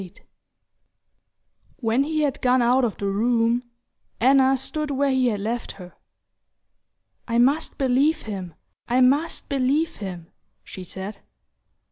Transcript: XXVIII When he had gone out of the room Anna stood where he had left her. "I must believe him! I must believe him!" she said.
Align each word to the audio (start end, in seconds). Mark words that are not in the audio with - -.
XXVIII 0.01 0.25
When 1.77 2.03
he 2.05 2.23
had 2.23 2.41
gone 2.41 2.63
out 2.63 2.83
of 2.83 2.97
the 2.97 3.05
room 3.05 3.69
Anna 4.19 4.57
stood 4.57 4.89
where 4.89 5.11
he 5.11 5.27
had 5.27 5.39
left 5.41 5.73
her. 5.73 5.93
"I 7.27 7.37
must 7.37 7.77
believe 7.77 8.23
him! 8.23 8.55
I 8.87 8.99
must 9.01 9.47
believe 9.47 9.97
him!" 9.97 10.31
she 10.63 10.83
said. 10.83 11.19